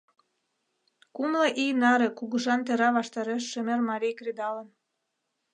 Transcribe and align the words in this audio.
Кумло 1.15 1.45
ий 1.63 1.73
наре 1.81 2.09
кугыжан 2.17 2.59
тӧра 2.67 2.89
ваштареш 2.97 3.43
шемер 3.51 3.79
марий 3.89 4.15
кредалын. 4.19 4.67